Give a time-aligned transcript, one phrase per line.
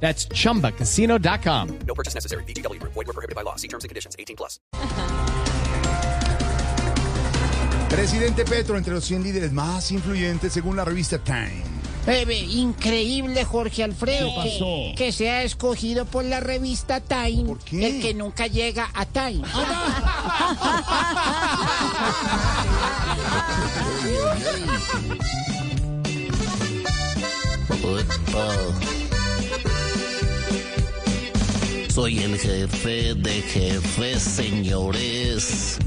[0.00, 1.68] That's chumbacasino.com.
[1.86, 2.44] No purchase necessary.
[2.44, 2.80] BGW.
[2.82, 3.56] Void were prohibited by law.
[3.56, 4.14] See terms and conditions.
[4.18, 4.60] 18 plus.
[7.88, 11.62] Presidente Petro entre los 100 líderes más influyentes según la revista Time.
[12.06, 14.94] Ve, increíble, Jorge Alfredo, ¿Qué que, pasó?
[14.96, 17.86] que sea escogido por la revista Time, ¿Por qué?
[17.88, 19.42] el que nunca llega a Time.
[31.96, 35.78] Soy el jefe de jefes, señores.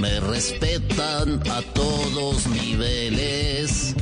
[0.00, 3.94] Me respetan a todos niveles.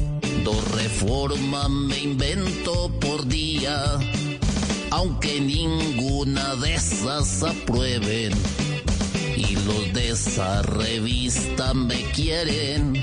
[0.44, 3.98] Dos reformas me invento por día.
[4.90, 8.32] Aunque ninguna de esas aprueben.
[9.36, 13.02] Y los de esa revista me quieren.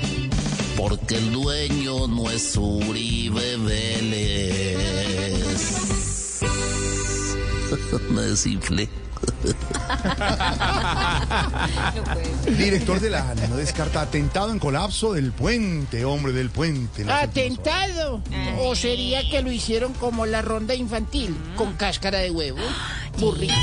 [0.74, 5.04] Porque el dueño no es Uribe Vélez.
[8.10, 8.88] Me desinflé.
[12.58, 17.10] Director de la ANA no descarta atentado en colapso del puente, hombre del puente.
[17.10, 18.22] ¿Atentado?
[18.60, 22.58] ¿O sería que lo hicieron como la ronda infantil, con cáscara de huevo?
[23.18, 23.54] Burrito.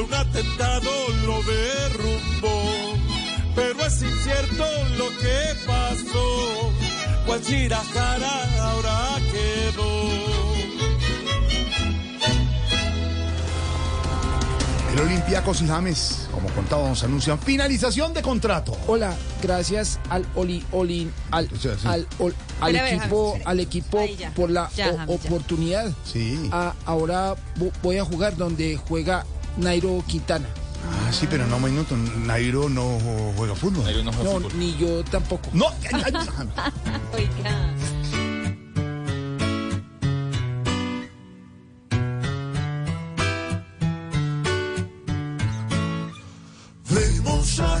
[0.00, 0.90] Un atentado
[1.26, 2.62] lo derrumbó.
[3.54, 4.64] Pero es incierto
[4.96, 6.72] lo que pasó,
[7.26, 10.00] Guachirajara ahora quedó.
[14.92, 18.76] El Olympiacos y James, como contábamos, anuncian finalización de contrato.
[18.88, 21.86] Hola, gracias al Oli, Oli, al, Sí, sí.
[21.86, 23.46] al, ol- al Espera, a ver, equipo, James.
[23.46, 24.30] al equipo ya.
[24.34, 25.92] por la Ya, James, oportunidad.
[26.04, 26.48] Sí.
[26.50, 29.24] Ah, ahora vo- voy a jugar donde juega
[29.60, 30.48] Nairo Quintana.
[30.90, 31.96] Ah, sí, pero no, minuto.
[31.96, 32.98] Nairo no
[33.36, 33.84] juega fútbol.
[34.14, 35.50] No, ni yo tampoco.
[35.52, 35.66] No.
[37.14, 37.74] Oiga.
[46.88, 47.80] Vemos a